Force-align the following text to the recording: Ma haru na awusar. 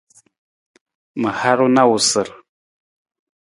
Ma 1.21 1.31
haru 1.39 1.67
na 1.73 1.81
awusar. 1.85 2.27